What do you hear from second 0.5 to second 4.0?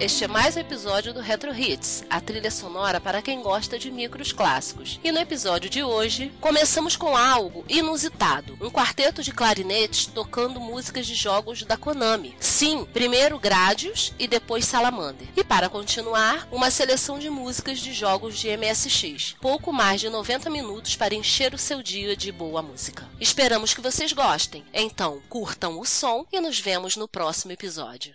um episódio do Retro Hits, a trilha sonora para quem gosta de